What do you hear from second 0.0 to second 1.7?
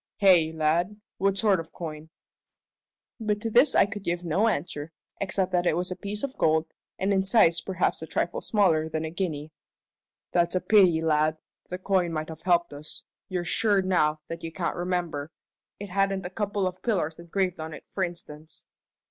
"Hey, lad? What sort